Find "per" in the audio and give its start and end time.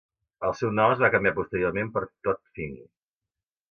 1.99-2.07